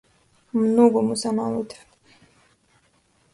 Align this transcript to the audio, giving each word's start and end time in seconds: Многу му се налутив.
Многу 0.53 1.01
му 1.07 1.15
се 1.23 1.31
налутив. 1.41 1.85